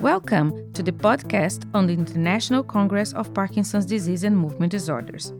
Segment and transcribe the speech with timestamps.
[0.00, 5.32] Welcome to the podcast on the International Congress of Parkinson's Disease and Movement Disorders.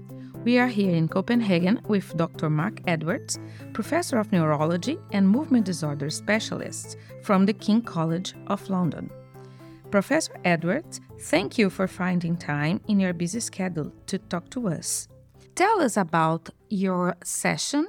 [0.44, 2.48] We are here in Copenhagen with Dr.
[2.48, 3.40] Mark Edwards,
[3.72, 9.11] professor of neurology and movement disorder specialist from the King College of London.
[9.90, 15.08] Professor Edwards, thank you for finding time in your busy schedule to talk to us.
[15.56, 17.88] Tell us about your session,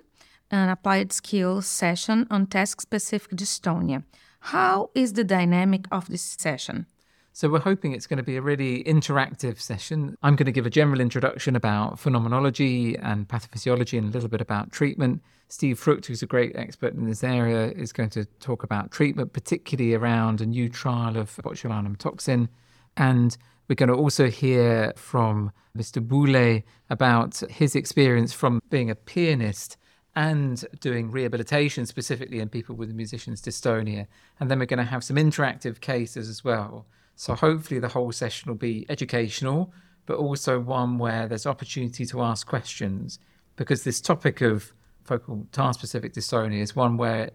[0.50, 4.04] an applied skills session on task specific dystonia.
[4.42, 6.88] How is the dynamic of this session?
[7.34, 10.18] So, we're hoping it's going to be a really interactive session.
[10.22, 14.42] I'm going to give a general introduction about phenomenology and pathophysiology and a little bit
[14.42, 15.22] about treatment.
[15.48, 19.32] Steve Frucht, who's a great expert in this area, is going to talk about treatment,
[19.32, 22.50] particularly around a new trial of botulinum toxin.
[22.98, 23.38] And
[23.72, 26.06] we're going to also hear from Mr.
[26.06, 29.78] Boulet about his experience from being a pianist
[30.14, 34.08] and doing rehabilitation specifically in people with musician's dystonia.
[34.42, 36.86] And then we're going to have some interactive cases as well.
[37.16, 39.72] So hopefully the whole session will be educational,
[40.06, 43.20] but also one where there's opportunity to ask questions
[43.56, 44.74] because this topic of
[45.06, 47.30] focal task specific dystonia is one where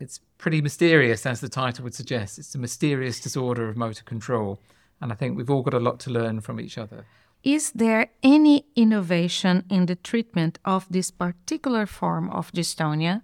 [0.00, 2.40] it's pretty mysterious, as the title would suggest.
[2.40, 4.60] It's a mysterious disorder of motor control.
[5.00, 7.06] And I think we've all got a lot to learn from each other.
[7.42, 13.22] Is there any innovation in the treatment of this particular form of dystonia?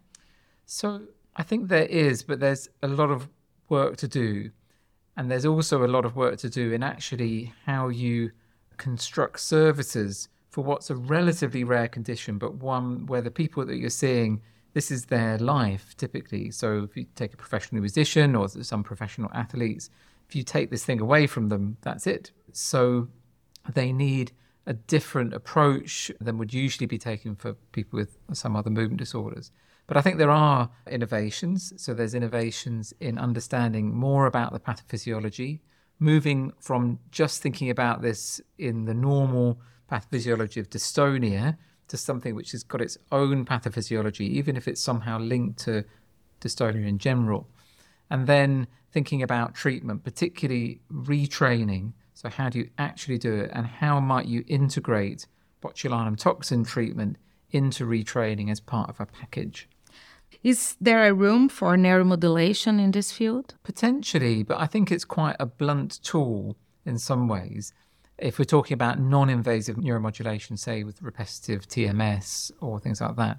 [0.66, 1.02] So
[1.34, 3.28] I think there is, but there's a lot of
[3.68, 4.50] work to do.
[5.16, 8.30] And there's also a lot of work to do in actually how you
[8.76, 13.90] construct services for what's a relatively rare condition, but one where the people that you're
[13.90, 14.40] seeing,
[14.74, 16.50] this is their life typically.
[16.50, 19.90] So if you take a professional musician or some professional athletes,
[20.32, 22.30] if you take this thing away from them, that's it.
[22.54, 23.08] So
[23.74, 24.32] they need
[24.66, 29.50] a different approach than would usually be taken for people with some other movement disorders.
[29.86, 31.74] But I think there are innovations.
[31.76, 35.60] So there's innovations in understanding more about the pathophysiology,
[35.98, 41.58] moving from just thinking about this in the normal pathophysiology of dystonia
[41.88, 45.84] to something which has got its own pathophysiology, even if it's somehow linked to
[46.40, 47.50] dystonia in general.
[48.12, 51.94] And then thinking about treatment, particularly retraining.
[52.12, 53.50] So, how do you actually do it?
[53.54, 55.26] And how might you integrate
[55.62, 57.16] botulinum toxin treatment
[57.52, 59.66] into retraining as part of a package?
[60.42, 63.54] Is there a room for neuromodulation in this field?
[63.62, 67.72] Potentially, but I think it's quite a blunt tool in some ways.
[68.18, 73.38] If we're talking about non invasive neuromodulation, say with repetitive TMS or things like that,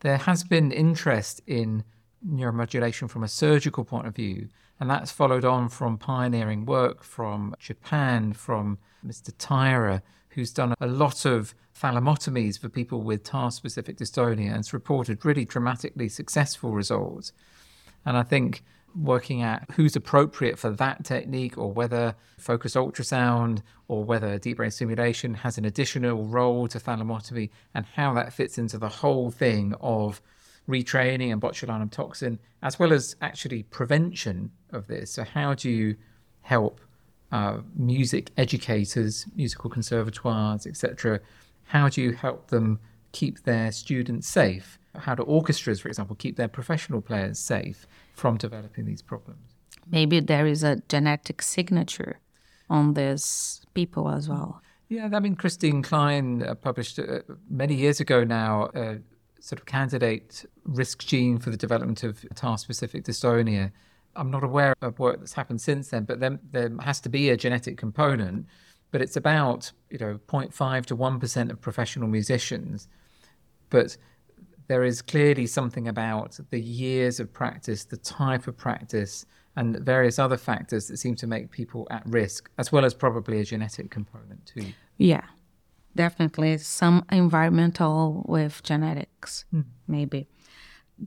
[0.00, 1.84] there has been interest in
[2.26, 4.48] neuromodulation from a surgical point of view,
[4.80, 9.32] and that's followed on from pioneering work from Japan, from Mr.
[9.38, 14.72] Taira, who's done a lot of thalamotomies for people with task specific dystonia and has
[14.72, 17.32] reported really dramatically successful results.
[18.04, 18.62] And I think
[18.94, 24.70] working out who's appropriate for that technique or whether focused ultrasound or whether deep brain
[24.70, 29.74] stimulation has an additional role to thalamotomy and how that fits into the whole thing
[29.80, 30.20] of
[30.68, 35.12] retraining and botulinum toxin, as well as actually prevention of this.
[35.12, 35.96] So, how do you
[36.42, 36.80] help
[37.32, 41.20] uh, music educators, musical conservatoires, etc.,
[41.64, 42.80] how do you help them
[43.12, 44.78] keep their students safe?
[44.94, 49.54] How do orchestras, for example, keep their professional players safe from developing these problems?
[49.90, 52.20] Maybe there is a genetic signature
[52.70, 54.62] on these people as well.
[54.88, 58.96] Yeah, I mean, Christine Klein uh, published uh, many years ago now uh,
[59.40, 63.70] sort of candidate risk gene for the development of task specific dystonia.
[64.16, 67.30] I'm not aware of work that's happened since then, but then there has to be
[67.30, 68.46] a genetic component.
[68.90, 72.88] But it's about you know 0.5 to 1% of professional musicians.
[73.70, 73.96] But
[74.66, 79.24] there is clearly something about the years of practice the type of practice
[79.56, 83.40] and various other factors that seem to make people at risk as well as probably
[83.40, 84.72] a genetic component too.
[84.98, 85.22] Yeah
[86.04, 89.64] definitely some environmental with genetics mm.
[89.86, 90.20] maybe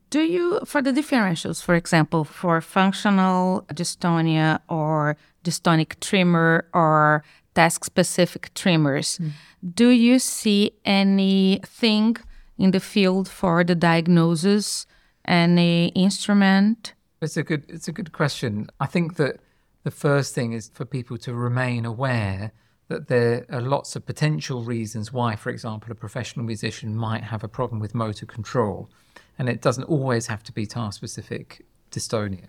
[0.10, 3.44] do you for the differentials for example for functional
[3.80, 7.24] dystonia or dystonic tremor or
[7.54, 9.20] task specific tremors.
[9.20, 9.32] Mm.
[9.76, 12.18] Do you see anything
[12.58, 14.86] in the field for the diagnosis,
[15.26, 16.94] any instrument?
[17.22, 18.70] It's a good it's a good question.
[18.80, 19.40] I think that
[19.84, 22.52] the first thing is for people to remain aware
[22.92, 27.44] that there are lots of potential reasons why, for example, a professional musician might have
[27.44, 28.90] a problem with motor control.
[29.40, 32.48] And it doesn't always have to be task specific dystonia.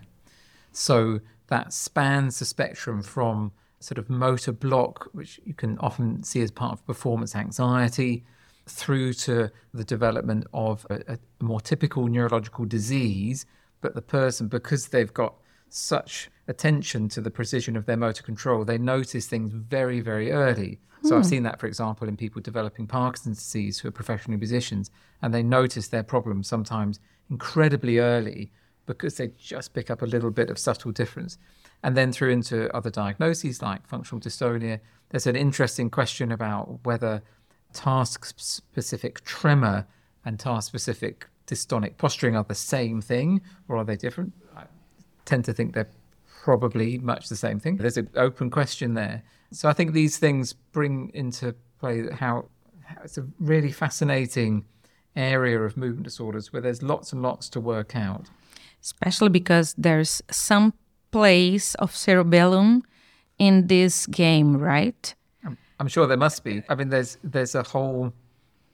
[0.71, 6.41] So that spans the spectrum from sort of motor block, which you can often see
[6.41, 8.23] as part of performance anxiety,
[8.67, 13.45] through to the development of a, a more typical neurological disease.
[13.81, 15.35] But the person, because they've got
[15.73, 20.79] such attention to the precision of their motor control, they notice things very, very early.
[21.03, 21.29] So I've hmm.
[21.29, 24.89] seen that, for example, in people developing Parkinson's disease who are professional musicians,
[25.21, 26.99] and they notice their problems sometimes
[27.29, 28.51] incredibly early
[28.85, 31.37] because they just pick up a little bit of subtle difference.
[31.83, 34.79] And then through into other diagnoses like functional dystonia,
[35.09, 37.21] there's an interesting question about whether
[37.73, 39.85] task specific tremor
[40.23, 44.33] and task specific dystonic posturing are the same thing or are they different?
[45.25, 45.89] Tend to think they're
[46.43, 47.77] probably much the same thing.
[47.77, 49.23] There's an open question there.
[49.51, 52.45] So I think these things bring into play how,
[52.83, 54.65] how it's a really fascinating
[55.15, 58.29] area of movement disorders where there's lots and lots to work out.
[58.81, 60.73] Especially because there's some
[61.11, 62.83] place of cerebellum
[63.37, 65.15] in this game, right?
[65.45, 66.63] I'm, I'm sure there must be.
[66.67, 68.13] I mean, there's there's a whole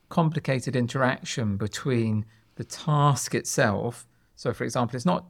[0.10, 2.26] complicated interaction between
[2.56, 4.08] the task itself.
[4.36, 5.26] So, for example, it's not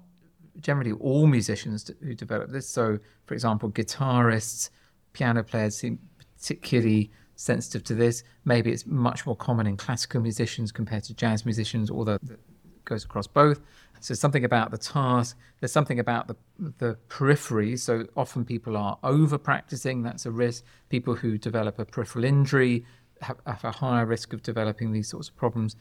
[0.61, 2.67] generally all musicians who develop this.
[2.67, 4.69] So, for example, guitarists,
[5.13, 6.00] piano players seem
[6.38, 8.23] particularly sensitive to this.
[8.45, 12.39] Maybe it's much more common in classical musicians compared to jazz musicians, although it
[12.85, 13.61] goes across both.
[14.01, 15.38] So something about the task.
[15.59, 16.35] There's something about the
[16.77, 17.77] the periphery.
[17.77, 20.03] So often people are over practicing.
[20.03, 20.63] That's a risk.
[20.89, 22.85] People who develop a peripheral injury
[23.21, 25.75] have, have a higher risk of developing these sorts of problems.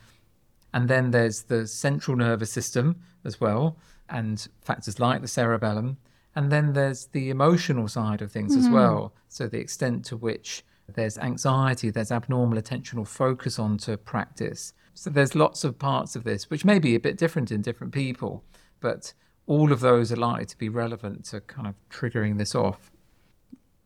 [0.75, 3.79] And then there's the central nervous system as well,
[4.11, 5.99] and factors like the cerebellum.
[6.35, 8.67] And then there's the emotional side of things mm-hmm.
[8.67, 9.13] as well.
[9.29, 10.65] So the extent to which
[10.95, 14.73] there's anxiety, there's abnormal attentional focus onto practice.
[14.95, 17.93] So there's lots of parts of this, which may be a bit different in different
[17.93, 18.45] people,
[18.81, 19.13] but
[19.47, 22.91] all of those are likely to be relevant to kind of triggering this off.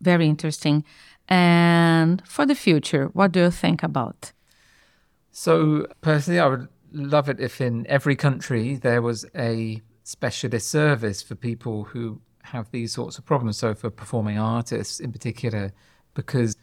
[0.00, 0.84] Very interesting.
[1.28, 4.32] And for the future, what do you think about?
[5.30, 11.22] So, personally, I would love it if in every country there was a specialist service
[11.22, 13.58] for people who have these sorts of problems.
[13.58, 15.72] So, for performing artists in particular,
[16.14, 16.56] because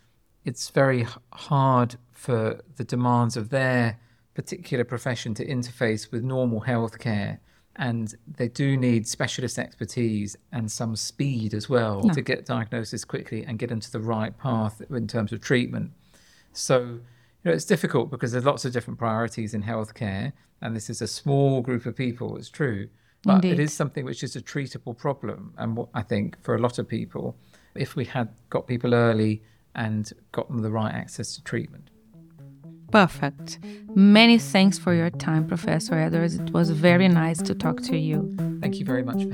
[0.45, 3.99] it's very hard for the demands of their
[4.33, 7.39] particular profession to interface with normal healthcare.
[7.75, 13.45] And they do need specialist expertise and some speed as well to get diagnosis quickly
[13.45, 15.91] and get into the right path in terms of treatment.
[16.51, 17.01] So, you
[17.45, 21.07] know, it's difficult because there's lots of different priorities in healthcare, and this is a
[21.07, 22.35] small group of people.
[22.35, 22.89] It's true,
[23.23, 23.53] but Indeed.
[23.53, 25.53] it is something which is a treatable problem.
[25.57, 27.35] And what I think for a lot of people,
[27.75, 29.43] if we had got people early
[29.75, 31.89] and got them the right access to treatment.
[32.91, 33.59] Perfect.
[33.93, 36.35] Many thanks for your time, Professor Edwards.
[36.35, 38.35] It was very nice to talk to you.
[38.61, 39.27] Thank you very much,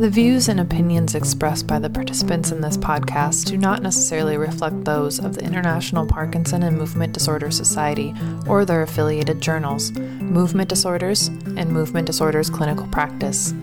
[0.00, 4.84] the views and opinions expressed by the participants in this podcast do not necessarily reflect
[4.84, 8.12] those of the International Parkinson and Movement Disorder Society
[8.46, 13.54] or their affiliated journals, Movement Disorders and Movement Disorders Clinical Practice.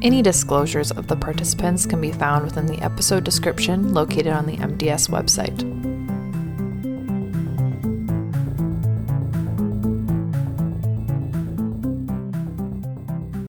[0.00, 4.56] Any disclosures of the participants can be found within the episode description located on the
[4.56, 5.73] MDS website.